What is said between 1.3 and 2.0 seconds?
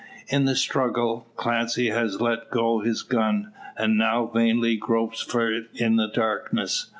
Clancy